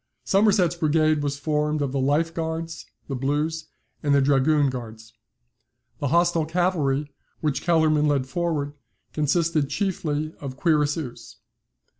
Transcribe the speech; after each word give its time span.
Somerset's 0.23 0.73
brigade 0.73 1.21
was 1.21 1.37
formed 1.37 1.79
of 1.83 1.91
the 1.91 1.99
Life 1.99 2.33
Guards, 2.33 2.87
the 3.07 3.13
Blues, 3.15 3.67
and 4.01 4.15
the 4.15 4.19
Dragoon 4.19 4.71
Guards. 4.71 5.13
The 5.99 6.07
hostile 6.07 6.47
cavalry, 6.47 7.13
which 7.41 7.61
Kellerman 7.61 8.07
led 8.07 8.25
forward, 8.25 8.73
consisted 9.13 9.69
chiefly 9.69 10.33
of 10.39 10.57
Cuirassiers. 10.57 11.37